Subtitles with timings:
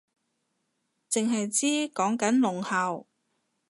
[1.11, 3.05] 剩係知講緊聾校